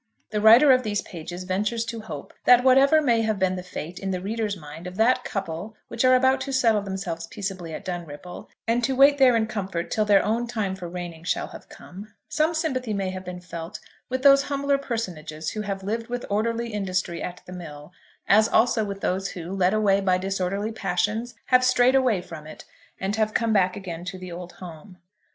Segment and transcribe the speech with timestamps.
[0.31, 3.99] The writer of these pages ventures to hope that whatever may have been the fate
[3.99, 7.85] in the readers' mind of that couple which are about to settle themselves peaceably at
[7.85, 11.69] Dunripple, and to wait there in comfort till their own time for reigning shall have
[11.69, 13.79] come, some sympathy may have been felt
[14.09, 17.93] with those humbler personages who have lived with orderly industry at the mill,
[18.27, 22.65] as, also, with those who, led away by disorderly passions, have strayed away from it,
[22.99, 24.97] and have come back again to the old home.